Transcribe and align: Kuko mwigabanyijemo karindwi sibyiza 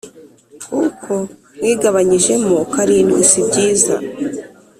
Kuko 0.67 1.13
mwigabanyijemo 1.57 2.57
karindwi 2.73 3.21
sibyiza 3.31 3.95